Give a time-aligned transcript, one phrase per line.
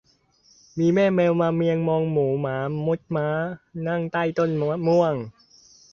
[0.79, 3.27] มีแม่แมวมาเมียงมองหมูหมามุดม้า
[3.87, 5.13] นั่งใต้ต้นมะม่วง